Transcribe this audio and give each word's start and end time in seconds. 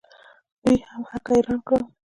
دوی 0.63 0.77
هم 0.89 1.01
هک 1.11 1.25
حیران 1.31 1.59
کړل. 1.67 1.83